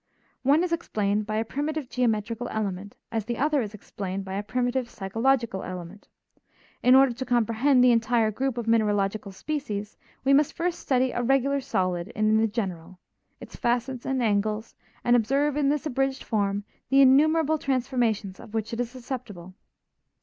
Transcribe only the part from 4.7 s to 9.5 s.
psychological element. In order to comprehend the entire group of mineralogical